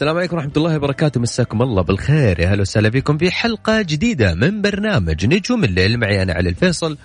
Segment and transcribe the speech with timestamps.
[0.00, 1.20] السلام عليكم ورحمة الله وبركاته.
[1.20, 2.40] مساكم الله بالخير.
[2.40, 5.98] يا هلا وسهلا فيكم في حلقة جديدة من برنامج نجوم الليل.
[5.98, 6.98] معي أنا علي الفيصل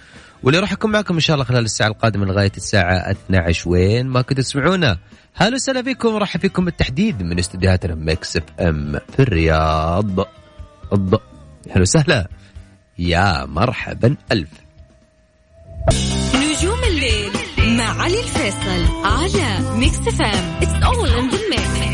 [0.43, 4.21] واللي راح أكون معكم إن شاء الله خلال الساعة القادمة لغاية الساعة 12 وين ما
[4.21, 4.97] كنتوا تسمعونا.
[5.33, 10.19] هلا وسهلا فيكم راح فيكم بالتحديد من استديوهاتنا مكس إف إم في الرياض.
[10.93, 11.19] الض
[11.71, 12.27] هلا وسهلا.
[12.99, 14.15] يا مرحبا.
[14.31, 14.49] ألف.
[16.35, 17.31] نجوم الليل
[17.77, 20.61] مع علي الفيصل على ميكس إف إم.
[20.61, 21.84] it's all in the mix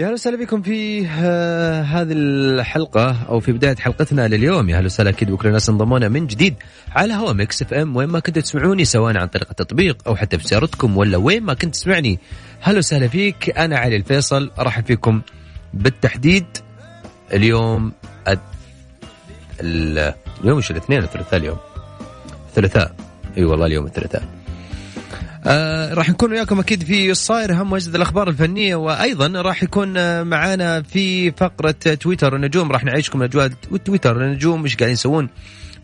[0.00, 4.68] يا أهلا وسهلا بكم في آه، هذه الحلقة أو في بداية حلقتنا لليوم.
[4.68, 6.54] يا أهلا وسهلا أكيد بكل الناس انضمونا من جديد
[6.92, 7.96] على هوا ميكس إف إم.
[7.96, 11.74] وين ما كنتوا تسمعوني سواء عن طريق التطبيق أو حتى بسيارتكم ولا وين ما كنت
[11.74, 12.18] تسمعني.
[12.60, 13.58] هلا وسهلا فيك.
[13.58, 14.50] أنا علي الفيصل.
[14.58, 15.22] أرحب فيكم
[15.74, 16.46] بالتحديد
[17.32, 17.92] اليوم
[18.28, 18.40] الد...
[19.60, 20.14] ال...
[20.40, 21.58] اليوم مش الاثنين الثلاثاء اليوم.
[22.48, 22.94] الثلاثاء.
[23.38, 24.39] أي والله اليوم الثلاثاء.
[25.46, 30.22] آه راح نكون وياكم أكيد في الصاير هم واجد الأخبار الفنية وأيضا راح يكون آه،
[30.22, 32.72] معانا في فقرة تويتر النجوم.
[32.72, 33.48] راح نعيشكم الأجواء
[33.84, 35.28] تويتر النجوم إيش قاعدين يسوون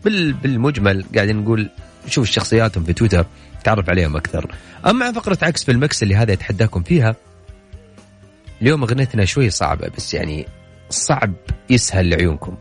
[0.05, 1.69] بال بالمجمل قاعدين نقول
[2.07, 3.25] شوف شخصياتهم في تويتر
[3.63, 4.55] تعرف عليهم أكثر.
[4.85, 7.15] أما فقرة عكس في المكس اللي هذا يتحداكم فيها
[8.61, 10.47] اليوم أغنيتنا شوي صعبة بس يعني
[10.89, 11.33] صعب
[11.69, 12.57] يسهل لعيونكم.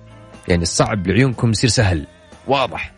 [0.48, 2.06] يعني الصعب لعيونكم يصير سهل
[2.46, 2.92] واضح.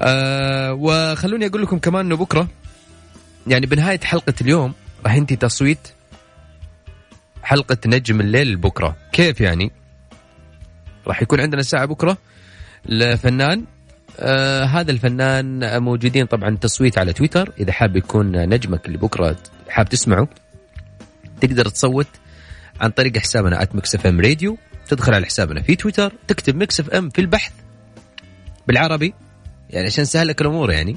[0.00, 2.48] آه وخلوني أقول لكم كمان إنه بكرة
[3.46, 4.74] يعني بنهاية حلقة اليوم
[5.04, 5.88] راح ينتهي تصويت
[7.42, 8.96] حلقة نجم الليل بكرة.
[9.12, 9.72] كيف يعني؟
[11.06, 12.18] راح يكون عندنا ساعة بكرة
[12.86, 13.64] لفنان.
[14.18, 17.52] آه هذا الفنان موجودين طبعا تصويت على تويتر.
[17.58, 19.36] إذا حاب يكون نجمك اللي بكرة
[19.68, 20.28] حاب تسمعه
[21.40, 22.06] تقدر تصوت
[22.80, 26.80] عن طريق حسابنا at ميكس اف ام راديو تدخل على حسابنا في تويتر تكتب ميكس
[26.80, 27.52] اف ام في البحث
[28.66, 29.14] بالعربي.
[29.70, 30.96] يعني عشان سهل لك الأمور يعني.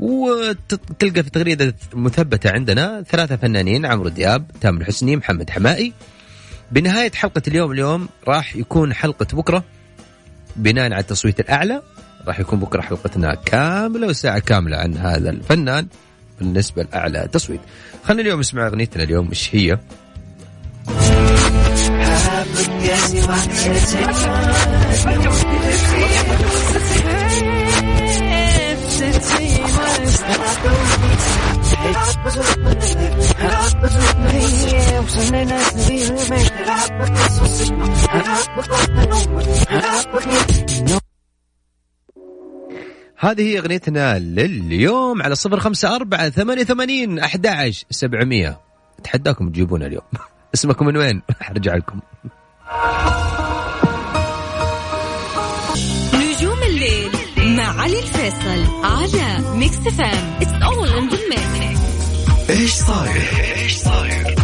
[0.00, 5.92] وتلقى في تغريدة مثبتة عندنا ثلاثة فنانين عمرو دياب تامر حسني محمد حماقي.
[6.72, 9.64] بنهاية حلقة اليوم اليوم راح يكون حلقة بكرة
[10.56, 11.82] بناء على التصويت الأعلى
[12.26, 15.86] راح يكون بكرة حلقتنا كاملة وساعة كاملة عن هذا الفنان
[16.38, 17.60] بالنسبة لأعلى تصويت.
[18.04, 19.78] خلينا اليوم نسمع أغنيتنا اليوم إيش هي؟
[43.20, 48.60] هذه هي أغنيتنا لليوم على صفر خمسة أربعة ثمانية ثمانين أحد عشر سبعمية.
[48.98, 50.02] أتحداكم تجيبونها اليوم.
[50.54, 52.00] اسمكم من وين؟ أرجع لكم.
[58.54, 61.18] الفيصل على ميكس اف ام it's all in the
[62.50, 63.22] إيش صاير؟
[63.56, 64.37] إيش صاير؟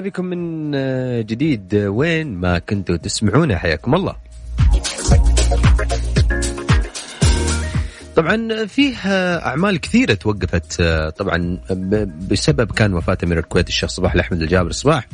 [0.00, 1.74] بكم من آه، جديد.
[1.74, 4.16] وين ما كنتوا تسمعونا حياكم الله.
[8.16, 8.96] طبعا فيه
[9.46, 11.58] أعمال كثيرة توقفت آه، طبعا
[12.30, 15.06] بسبب كان وفاه امير الكويت الشيخ صباح الاحمد الجابر صباح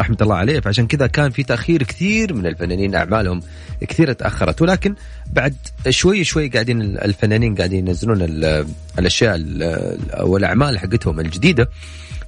[0.00, 0.60] رحمة الله عليه.
[0.60, 3.42] فعشان كذا كان في تأخير كثير من الفنانين أعمالهم
[3.80, 4.62] كثير تأخرت.
[4.62, 4.94] ولكن
[5.32, 5.54] بعد
[5.88, 8.66] شوي شوي قاعدين الفنانين قاعدين ينزلون ال-
[8.98, 11.68] الأشياء ال- أو الأعمال حقتهم الجديدة.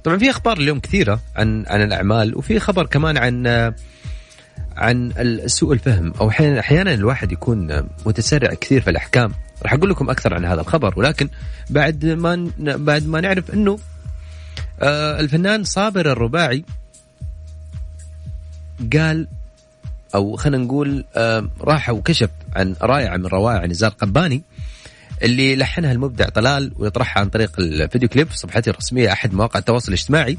[0.03, 3.47] طبعا في أخبار اليوم كثيرة عن عن الأعمال وفي خبر كمان عن
[4.77, 5.13] عن
[5.45, 9.31] سوء الفهم أو أحيانا الواحد يكون متسرع كثير في الأحكام.
[9.63, 11.29] راح أقول لكم أكثر عن هذا الخبر ولكن
[11.69, 13.79] بعد ما بعد ما نعرف إنه
[14.81, 16.63] آه، الفنان صابر الرباعي
[18.93, 19.27] قال
[20.15, 24.43] أو خلينا نقول آه، راح وكشف عن رائعة من روائع نزار قباني
[25.23, 29.87] اللي لحنها المبدع طلال ويطرحها عن طريق الفيديو كليب في صفحته الرسمية أحد مواقع التواصل
[29.87, 30.37] الاجتماعي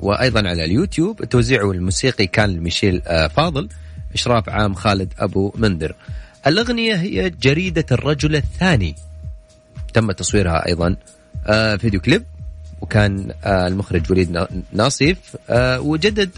[0.00, 1.22] وأيضا على اليوتيوب.
[1.22, 3.68] التوزيع الموسيقي كان لميشيل آه، فاضل.
[4.14, 5.94] إشراف عام خالد أبو منذر
[6.46, 8.94] الأغنية هي جريدة الرجل الثاني.
[9.94, 10.96] تم تصويرها أيضا
[11.46, 12.24] آه، فيديو كليب
[12.80, 15.18] وكان آه، المخرج وليد نا- ناصيف
[15.78, 16.30] وجدد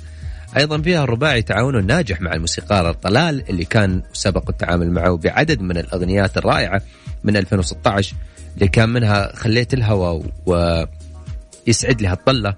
[0.56, 5.78] أيضا فيها الرباعي تعاون ناجح مع الموسيقار طلال اللي كان سبق التعامل معه بعدد من
[5.78, 6.82] الأغنيات الرائعة
[7.24, 8.16] من 2016
[8.54, 12.54] اللي كان منها خليت الهوى ويسعد لها الطلة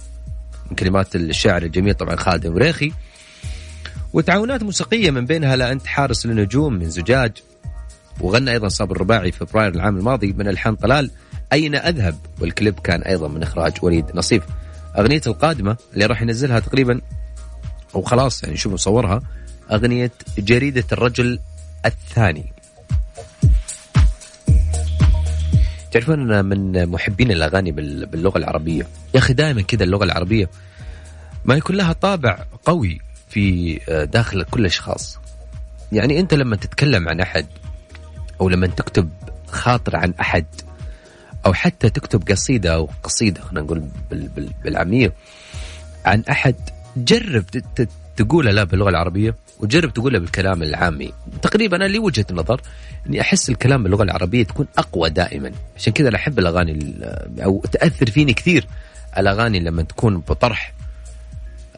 [0.70, 2.92] من كلمات الشاعر الجميل طبعا خالد مريخي
[4.12, 7.32] وتعاونات موسيقية من بينها لا أنت حارس للنجوم من زجاج.
[8.20, 11.10] وغنى أيضا صابر الرباعي في فبراير العام الماضي من ألحان طلال
[11.52, 14.42] أين أذهب؟ والكليب كان أيضا من إخراج وليد نصيف.
[14.98, 17.00] أغنية القادمة اللي راح ينزلها تقريبا
[17.94, 19.22] أو خلاص يعني شوفوا صورها
[19.72, 21.38] أغنية جريدة الرجل
[21.86, 22.52] الثاني.
[25.92, 30.50] تعرفون أنا من محبين الأغاني بال- باللغة العربية؟ يا أخي دائما كذا اللغة العربية.
[31.44, 35.18] ما يكون لها طابع قوي في آه، داخل كل الاشخاص
[35.92, 37.46] يعني أنت لما تتكلم عن أحد
[38.40, 39.10] أو لما تكتب
[39.48, 40.46] خاطر عن أحد
[41.46, 45.12] أو حتى تكتب قصيدة أو قصيدة خلينا نقول بال- بال- بالعامية
[46.04, 46.54] عن أحد
[46.96, 47.44] جرب
[48.16, 51.12] تقولها لا باللغة العربية وجرب تقولها بالكلام العامي.
[51.42, 52.60] تقريبا أنا لي وجهة نظر
[53.06, 55.52] إني أحس الكلام باللغة العربية تكون أقوى دائما.
[55.76, 58.66] عشان كذا أنا أحب الأغاني ال- أو تأثر فيني كثير
[59.18, 60.72] الاغاني لما تكون بطرح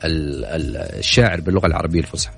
[0.05, 2.32] ال- ال- الشاعر باللغة العربية الفصحى.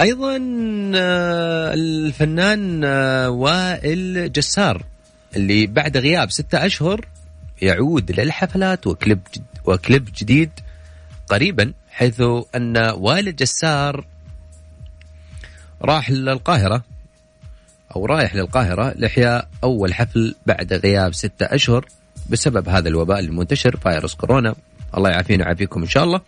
[0.00, 0.36] أيضا
[0.94, 4.84] آه، الفنان آه، وائل جسار
[5.36, 7.06] اللي بعد غياب ستة أشهر
[7.62, 9.20] يعود للحفلات وكليب
[9.64, 10.50] وكليب جديد
[11.28, 12.22] قريبا حيث
[12.54, 14.04] أن وائل جسار
[15.82, 16.84] راح للقاهرة
[17.96, 21.86] أو رايح للقاهرة لإحياء أول حفل بعد غياب ستة أشهر
[22.30, 24.54] بسبب هذا الوباء المنتشر فيروس كورونا.
[24.96, 26.20] الله يعافينا ويعافيكم إن شاء الله.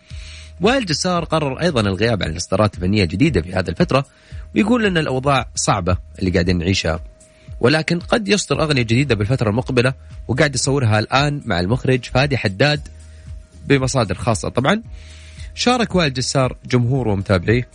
[0.61, 4.05] وائل جسار قرر أيضا الغياب عن الإصدارات الفنية الجديدة في هذه الفترة
[4.55, 6.99] ويقول إن الأوضاع صعبة اللي قاعدين نعيشها.
[7.59, 9.93] ولكن قد يصدر أغنية جديدة بالفترة المقبلة
[10.27, 12.87] وقاعد يصورها الآن مع المخرج فادي حداد
[13.67, 14.49] بمصادر خاصة.
[14.49, 14.81] طبعا
[15.55, 17.67] شارك وائل جسار جمهوره ومتابعيه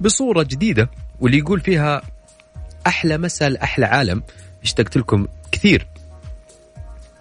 [0.00, 0.90] بصورة جديدة
[1.20, 2.02] واللي يقول فيها
[2.86, 4.22] أحلى مساء لأحلى عالم
[4.62, 5.86] اشتقت لكم كثير.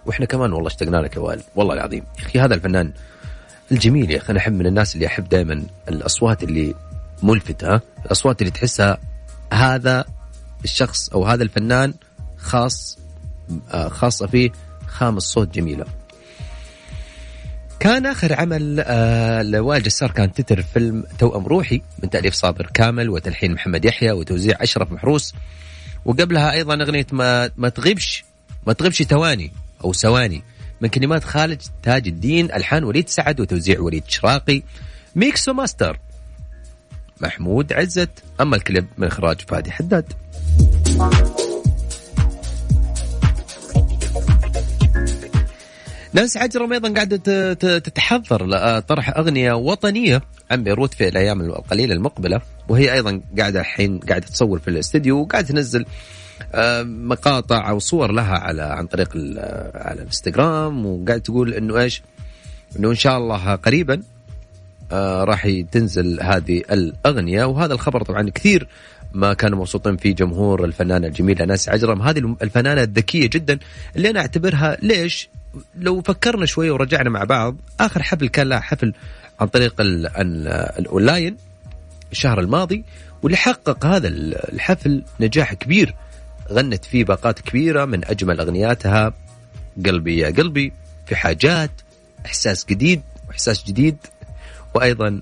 [0.05, 2.03] وإحنا كمان والله اشتقنا لك يا وائل والله العظيم.
[2.19, 2.93] يا أخي هذا الفنان
[3.71, 6.75] الجميل يا أخي أنا أحب من الناس اللي أحب دائما الأصوات اللي
[7.23, 8.97] ملفتة ها؟ الأصوات اللي تحسها
[9.53, 10.05] هذا
[10.63, 11.93] الشخص أو هذا الفنان
[12.37, 12.99] خاص
[13.71, 14.51] آه، خاصة فيه
[14.87, 15.85] خامس صوت جميلة.
[17.79, 23.09] كان آخر عمل آه لوائل جسار كان تتر فيلم توأم روحي من تأليف صابر كامل
[23.09, 25.33] وتلحين محمد يحيى وتوزيع أشرف محروس.
[26.05, 28.23] وقبلها أيضا أغنية ما ما تغيبش
[28.67, 29.51] ما تغيبش ثواني
[29.83, 30.43] أو ثواني.
[30.81, 34.61] من كلمات خالد تاج الدين ألحان وليد سعد وتوزيع وليد شراقي.
[35.15, 35.99] mix و master
[37.21, 38.09] محمود عزت.
[38.41, 40.13] أما الكليب من إخراج فادي حداد.
[46.13, 50.21] نانسي عجرم أيضا قاعدة تتحضر لطرح أغنية وطنية
[50.51, 55.47] عن بيروت في الأيام القليلة المقبلة وهي أيضا قاعدة الحين قاعدة تصور في الاستديو وقاعده
[55.47, 55.85] تنزل
[56.83, 59.09] مقاطع أو صور لها على عن طريق
[59.75, 62.01] على الإنستغرام وقاعده تقول إنه إيش؟
[62.79, 64.01] إنه إن شاء الله قريبا
[64.91, 67.45] آه، راح تنزل هذه الأغنية.
[67.45, 68.67] وهذا الخبر طبعا كثير
[69.13, 72.01] ما كانوا مبسوطين فيه جمهور الفنانة الجميلة نانسي عجرم.
[72.01, 73.59] هذه الفنانة الذكية جدا
[73.95, 75.29] اللي أنا أعتبرها ليش؟
[75.79, 78.93] لو فكرنا شوية ورجعنا مع بعض آخر حفل كان لها حفل
[79.39, 80.47] عن طريق ال- ال-
[80.79, 81.37] الأونلاين
[82.11, 82.83] الشهر الماضي
[83.23, 85.95] واللي حقق هذا الحفل نجاح كبير.
[86.51, 89.13] غنت فيه باقات كبيرة من أجمل أغنياتها
[89.85, 90.73] قلبي يا قلبي
[91.07, 91.71] في حاجات
[92.25, 93.97] إحساس جديد وإحساس جديد
[94.73, 95.21] وأيضا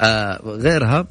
[0.00, 1.06] آه غيرها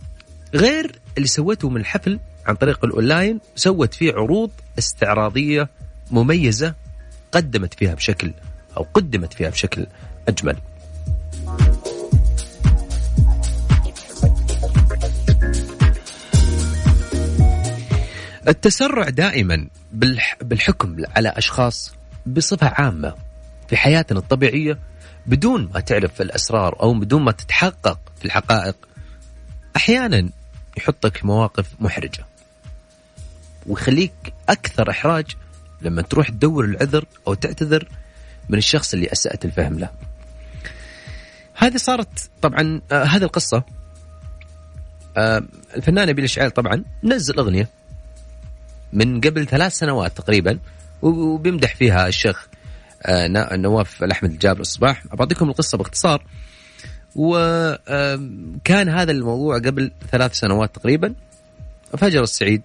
[0.54, 5.70] غير اللي سوته من الحفل عن طريق الأونلاين سوت فيه عروض استعراضية
[6.12, 6.74] مميزة
[7.32, 8.34] قدمت فيها بشكل
[8.78, 9.88] أو قدمت فيها بشكل
[10.28, 10.58] أجمل.
[18.48, 19.68] التسرع دائما
[20.42, 21.94] بالحكم على أشخاص
[22.26, 23.16] بصفة عامة
[23.70, 24.80] في حياتنا الطبيعية
[25.26, 28.76] بدون ما تعرف الأسرار أو بدون ما تتحقق في الحقائق.
[29.76, 30.30] أحيانا
[30.78, 32.26] يحطك في مواقف محرجة
[33.68, 35.26] ويخليك أكثر إحراج
[35.82, 37.90] لما تروح تدور العذر أو تعتذر
[38.50, 39.90] من الشخص اللي أسأت الفهم له.
[41.54, 43.64] هذه صارت طبعا آه هذه القصة.
[45.18, 45.44] آه
[45.76, 47.81] الفنان نبيل الشعيل طبعا نزل أغنية.
[48.94, 50.60] من قبل ثلاث سنوات تقريبا
[51.02, 52.48] وبيمدح فيها الشيخ
[53.04, 55.08] آه نواف الأحمد الجابر الصباح.
[55.08, 56.26] بعطيكم القصة باختصار.
[57.16, 61.14] وكان هذا الموضوع قبل ثلاث سنوات تقريبا.
[61.98, 62.62] فجر السعيد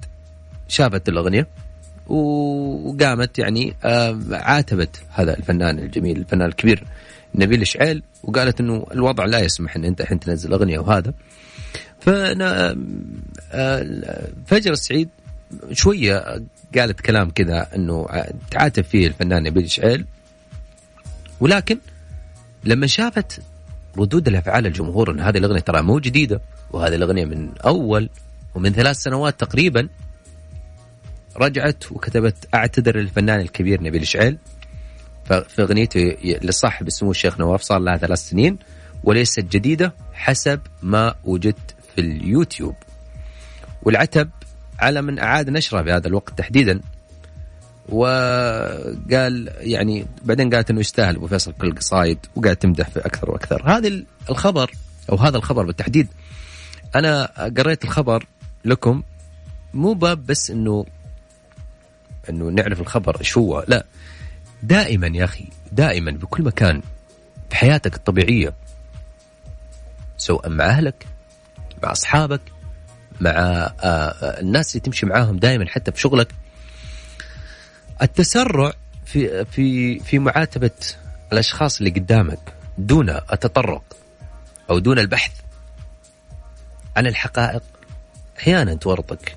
[0.69, 1.49] شافت الأغنية
[2.07, 3.77] وقامت يعني
[4.33, 6.85] عاتبت هذا الفنان الجميل الفنان الكبير
[7.35, 11.13] نبيل الشعيل وقالت إنه الوضع لا يسمح إن أنت الحين تنزل أغنية وهذا.
[12.01, 12.77] فأنا
[14.47, 15.09] فجر السعيد
[15.73, 16.43] شوية
[16.79, 18.07] قالت كلام كذا إنه
[18.51, 20.05] تعاتب فيه الفنان نبيل شعيل
[21.41, 21.79] ولكن
[22.65, 23.41] لما شافت
[23.99, 28.11] ردود الأفعال الجمهور إن هذه الأغنية ترى مو جديدة وهذه الأغنية من أول
[28.55, 29.89] ومن ثلاث سنوات تقريبا
[31.37, 34.39] رجعت وكتبت أعتذر للفنان الكبير نبيل شعيل
[35.25, 38.59] في أغنيته لصاحب السمو الشيخ نواف صار لها ثلاث سنين
[39.05, 42.75] وليست جديدة حسب ما وجدت في اليوتيوب.
[43.83, 44.31] والعتب
[44.79, 46.81] على من أعاد نشرها في هذا الوقت تحديدا.
[47.89, 53.63] وقال يعني بعدين قالت إنه يستاهل أبو فيصل كل القصايد وقاعد تمدح في أكثر وأكثر.
[53.67, 54.71] هذا الخبر
[55.13, 56.09] أو هذا الخبر بالتحديد.
[56.95, 58.27] أنا قريت الخبر
[58.65, 59.03] لكم
[59.75, 60.87] مو باب بس إنه
[62.31, 63.87] إنه نعرف الخبر إيش هو لا.
[64.63, 66.83] دائما يا أخي دائما بكل مكان
[67.51, 68.55] في حياتك الطبيعية
[70.17, 71.07] سواء مع أهلك
[71.83, 72.41] مع أصحابك
[73.21, 73.73] مع
[74.23, 76.29] الناس اللي تمشي معاهم دائما حتى في شغلك.
[78.03, 78.73] التسرع
[79.05, 80.71] في في في معاتبة
[81.33, 83.83] الأشخاص اللي قدامك دون التطرق
[84.71, 85.33] أو دون البحث
[86.97, 87.63] عن الحقائق.
[88.39, 89.37] أحيانا تورطك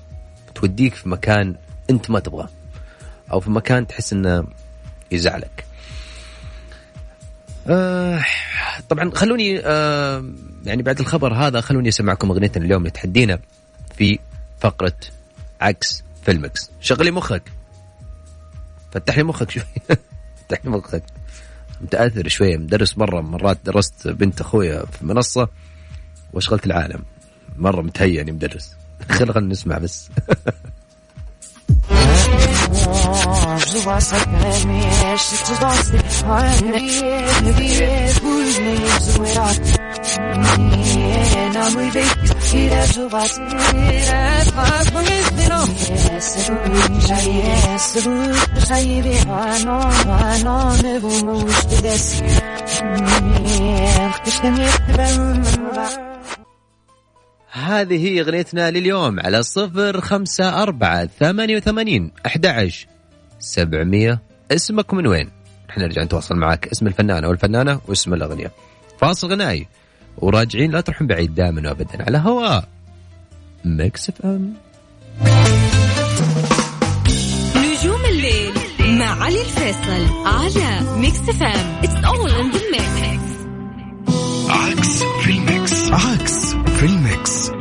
[0.54, 1.54] توديك في مكان
[1.90, 2.48] أنت ما تبغاه
[3.32, 4.44] أو في مكان تحس إنه
[5.10, 5.64] يزعلك.
[7.68, 8.24] آه
[8.88, 10.24] طبعا خلوني آه
[10.64, 13.38] يعني بعد الخبر هذا خلوني أسمعكم أغنيتنا اليوم اللي تحدينا.
[14.00, 14.18] في
[14.60, 14.96] فقرة
[15.60, 17.42] عكس فيلمكس شغلي مخك.
[18.92, 19.62] فتح لي مخك شوي.
[20.48, 21.02] فتح لي مخك.
[21.80, 22.56] متأثر شوية.
[22.56, 25.48] مدرس مرة مرات درست بنت أخويا في منصة
[26.32, 27.04] وأشغلت العالم.
[27.56, 28.74] مرة متهيأني مدرس.
[29.10, 30.10] خلينا نسمع بس.
[57.52, 62.70] هذه هي أغنيتنا لليوم على صفر خمسة أربعة ثمانية وثمانين أحد
[63.38, 64.22] سبعمية.
[64.50, 65.30] اسمك من وين؟
[65.70, 66.68] إحنا نرجع نتواصل معك.
[66.72, 68.52] اسم الفنان أو الفنانة واسم الأغنية.
[69.00, 69.66] فاصل غنائي.
[70.20, 72.04] وراجعين لا تروحون بعيد دائما وابدا.
[72.06, 72.68] على هواء
[73.64, 74.52] ميكس إف إم.
[77.56, 78.52] نجوم الليل
[78.98, 81.82] مع علي الفيصل على ميكس إف إم.
[81.84, 83.30] it's all in the mix
[84.50, 85.92] عكس في الميكس.
[85.92, 87.59] عكس في الميكس.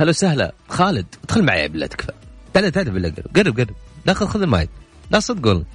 [0.00, 0.52] هلا وسهلا.
[0.68, 2.12] خالد ادخل معي بالله تكفى.
[2.54, 3.76] تعال تعال بالله قرب قرب قرب.
[4.06, 4.70] لا خذ المايك.
[5.10, 5.64] لا صدق والله.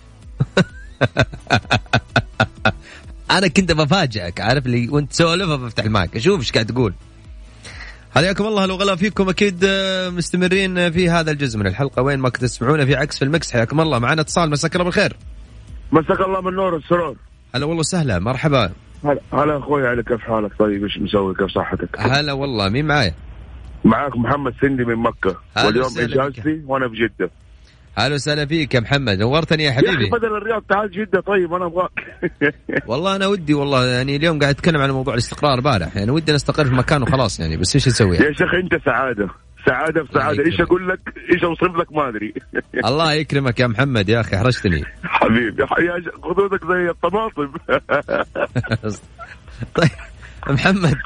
[3.32, 6.16] أنا كنت بفاجئك عارف اللي وأنت تسولف بفتح المايك.
[6.16, 6.94] أشوف إيش قاعد تقول.
[8.16, 12.02] حياكم الله الله وهلا فيكم أكيد آه، مستمرين في هذا الجزء من الحلقة.
[12.02, 14.00] وين ما كنتوا تسمعونا في مكس في ال mix حياكم الله.
[14.00, 14.50] معنا اتصال.
[14.50, 15.18] مساك الله بالخير.
[15.92, 17.16] مساك الله من نور السرور
[17.56, 18.72] هلا والله سهلا مرحبا.
[19.04, 22.70] هلا هلا أخوي علي كيف حالك؟ طيب إيش مسوي؟ كيف صحتك؟ هلا والله.
[22.70, 23.14] مين معايا
[23.86, 25.36] معاك محمد سندي من مكة.
[25.66, 25.92] واليوم.
[26.00, 27.30] إجازتي وأنا في جدة.
[27.98, 29.20] هلا وسهلا فيك يا محمد.
[29.20, 31.92] نورتني يا يا حبيبي بدل الرياض تعال جدة طيب أنا ابغاك
[32.90, 36.66] والله أنا ودي والله يعني اليوم قاعد أتكلم عن موضوع الاستقرار بارح يعني ودي نستقر
[36.66, 39.30] في مكان وخلاص يعني بس إيش نسوي؟ يا شيخ أنت سعادة.
[39.66, 40.46] سعادة في سعادة.
[40.46, 40.62] إيش.
[40.62, 41.00] أقول لك؟
[41.34, 42.34] إيش أوصف لك؟ ما أدري.
[42.90, 47.54] الله يكرمك يا محمد يا أخي احرجتني حبيبي يا خدودك زي الطماطم.
[49.76, 49.90] طيب
[50.50, 50.98] محمد.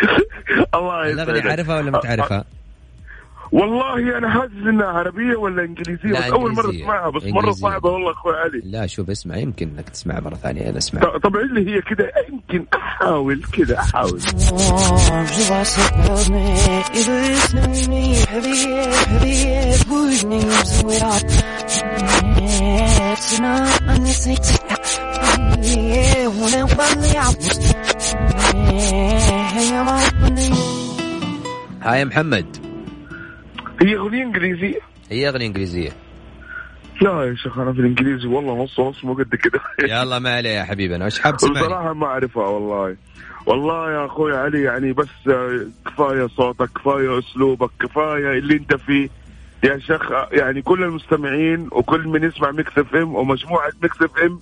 [0.74, 2.44] الله الاغنيه يسعدك عارفها ولا ما تعرفها؟
[3.52, 6.84] والله أنا حاسس إنها عربية ولا إنجليزية لا، بس أول مرة إنجليزية.
[6.84, 7.62] أسمعها بس مرة إنجليزية.
[7.62, 11.36] صعبة والله أخوي علي لا شوف اسمع يمكن إنك تسمعها مرة ثانية أنا اسمع طب
[11.36, 14.20] اللي هي كده يمكن أحاول كده أحاول
[31.84, 32.56] هاي يا محمد.
[33.82, 34.80] هي أغنية إنجليزية.
[35.10, 35.90] هي أغنية إنجليزية.
[37.00, 39.60] لا يا شيخ أنا في الإنجليزي والله نص نص مو قد كده.
[39.82, 42.96] يلا ما عليه يا حبيبي أنا وش حاب؟ بصراحة ما أعرفها والله.
[43.46, 49.08] والله يا أخوي علي يعني بس آه، كفاية صوتك كفاية أسلوبك كفاية اللي أنت فيه.
[49.64, 54.38] يا شيخ آه، يعني كل المستمعين وكل من يسمع Mix FM ومجموعة Mix FM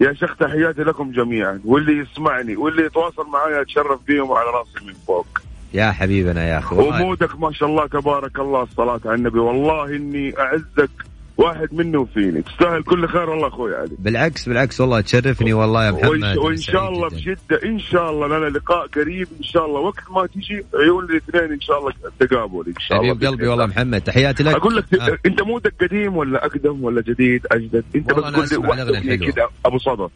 [0.00, 1.60] يا شيخ تحياتي لكم جميعا.
[1.64, 5.26] واللي يسمعني واللي يتواصل معي اتشرف بيهم على راسي من فوق.
[5.74, 9.38] يا حبيبنا يا أخي ومودك ما شاء الله تبارك الله الصلاة على النبي.
[9.38, 10.90] والله إني أعزك
[11.36, 13.96] واحد منه وفيني تستاهل كل خير والله أخوي علي.
[13.98, 16.36] بالعكس بالعكس والله تشرفني والله يا محمد.
[16.36, 17.08] وإن شاء الله.
[17.08, 19.80] بجده إن شاء الله لنا لقاء قريب إن شاء الله.
[19.80, 23.66] وقت ما تجي عيون الاثنين إن شاء الله التقابل إن شاء الله حبيب قلبي والله
[23.66, 24.54] محمد تحياتي لك.
[24.54, 25.18] أقول لك آه.
[25.26, 27.84] أنت مودك قديم ولا أقدم ولا جديد؟ أجدد.
[27.96, 29.16] أنت والله أنا بس قول لي.
[29.16, 29.48] كده.
[29.66, 30.08] أبو صدى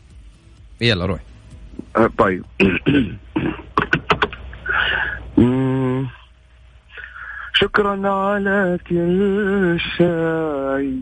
[0.80, 1.21] يلا روح.
[1.97, 2.45] آه، طيب.
[7.53, 11.00] شكرا على كل شيء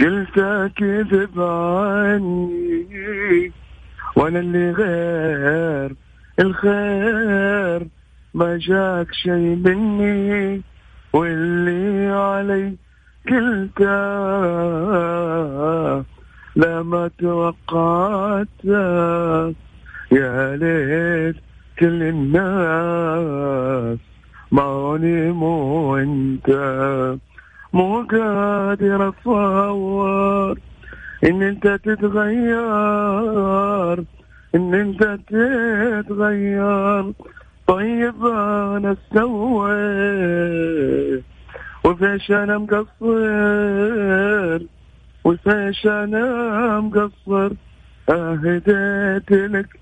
[0.00, 0.40] قلت
[0.76, 3.52] كذب عني
[4.16, 5.94] وأنا اللي غير
[6.40, 7.86] الخير.
[8.34, 10.62] ما جاك شيء مني.
[11.12, 12.76] واللي علي
[13.30, 13.80] قلت
[16.56, 18.48] لا ما توقعت
[20.12, 21.36] يا ليت
[21.78, 23.98] كل الناس
[24.52, 26.48] معوني مو انت
[27.72, 30.58] مو قادر اتصور
[31.24, 34.04] إن أنت تتغير.
[34.54, 37.12] إن أنت تتغير.
[37.66, 41.24] طيب أنا سويت
[41.84, 44.60] وفيش أنا مقصر.
[45.24, 47.50] وفيش أنا مقصر.
[48.10, 49.80] أهديت لك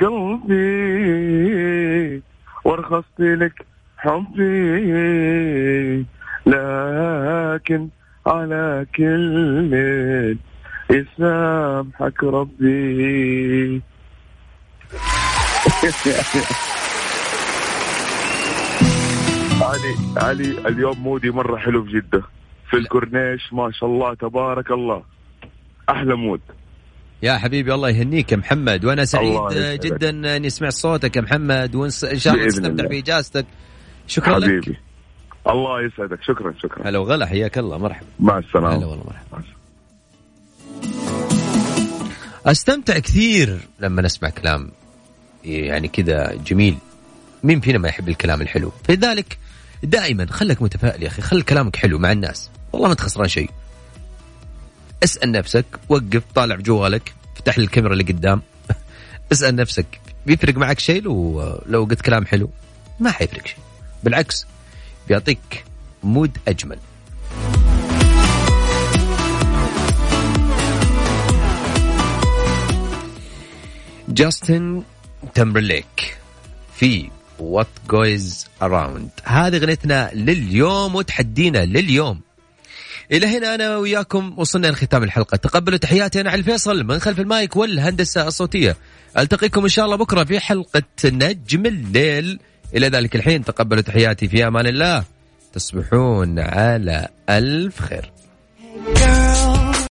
[0.00, 0.62] قلبي
[2.64, 4.88] وارخصت لك حبي.
[6.46, 7.88] لكن
[8.26, 10.36] على كل
[10.90, 13.82] يسامحك ربي.
[19.62, 22.22] علي علي اليوم mood ي مرة حلو في جدة.
[22.70, 25.02] في الكورنيش ما شاء الله تبارك الله.
[25.88, 26.40] أحلى mood.
[27.22, 28.84] يا حبيبي الله يهنيك يا محمد.
[28.84, 29.40] وأنا سعيد.
[29.80, 32.86] جدا اني سمعت صوتك يا محمد وإن شاء الله تستمتع.
[32.86, 33.46] بإجازتك.
[34.06, 34.44] شكرا لك.
[34.44, 34.78] حبيبي.
[35.46, 36.22] الله يسعدك.
[36.22, 36.88] شكرا شكرا.
[36.88, 37.78] هلا وغلا حياك الله.
[37.78, 38.06] مرحبا.
[38.20, 39.42] مع هلا السلامة والله مرحبا.
[42.46, 44.70] أستمتع كثير لما نسمع كلام
[45.44, 46.76] يعني كذا جميل.
[47.44, 49.38] مين فينا ما يحب الكلام الحلو؟ فلذلك
[49.82, 52.50] دائما خلك متفائل يا أخي خل كلامك حلو مع الناس.
[52.72, 53.50] والله ما تخسران شيء.
[55.04, 58.42] اسأل نفسك وقف طالع بجوالك افتح الكاميرا اللي قدام.
[59.32, 62.50] اسأل نفسك بيفرق معك شيء لو لو قلت كلام حلو؟
[63.00, 63.58] ما حيفرق شيء.
[64.04, 64.46] بالعكس
[65.08, 65.64] بيعطيك
[66.02, 66.78] مود أجمل.
[74.08, 74.82] جاستن
[75.34, 76.18] تمبرليك
[76.74, 82.27] في What Goes Around هذه اغنيتنا لليوم وتحدينا لليوم.
[83.12, 85.36] إلى هنا أنا وياكم وصلنا لختام الحلقة.
[85.36, 88.76] تقبلوا تحياتي أنا علي الفيصل من خلف المايك والهندسة الصوتية.
[89.18, 92.40] ألتقيكم إن شاء الله بكرة في حلقة نجم الليل.
[92.74, 95.04] إلى ذلك الحين تقبلوا تحياتي في أمان الله.
[95.52, 98.12] تصبحون على ألف خير.